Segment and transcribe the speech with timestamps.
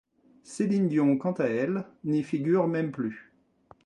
[0.41, 3.31] Céline Dion, quant à elle, n'y figure même plus.